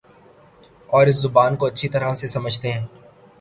اور 0.89 1.07
اس 1.07 1.21
زبان 1.21 1.55
کو 1.55 1.65
اچھی 1.65 1.87
طرح 1.89 2.13
سے 2.15 2.27
سمجھتے 2.27 2.71
ہیں 2.71 2.85